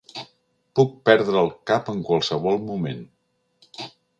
[0.79, 3.07] Puc perdre el cap en qualsevol moment.